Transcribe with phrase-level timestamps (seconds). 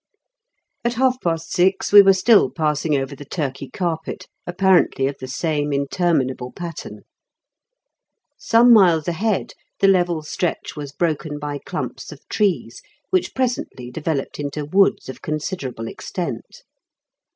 [0.83, 5.27] At half past six we were still passing over the Turkey carpet, apparently of the
[5.27, 7.01] same interminable pattern.
[8.35, 14.39] Some miles ahead the level stretch was broken by clumps of trees, which presently developed
[14.39, 16.63] into woods of considerable extent.